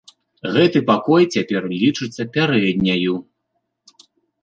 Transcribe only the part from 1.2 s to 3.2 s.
цяпер лічыцца пярэдняю.